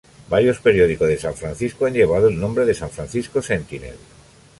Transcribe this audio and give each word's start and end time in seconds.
Varios 0.33 0.57
periódicos 0.65 1.07
de 1.09 1.19
San 1.19 1.35
Francisco 1.35 1.85
han 1.85 1.93
llevado 1.93 2.27
el 2.27 2.39
nombre 2.39 2.65
de 2.65 2.73
"San 2.73 2.89
Francisco 2.89 3.39
Sentinel". 3.39 3.97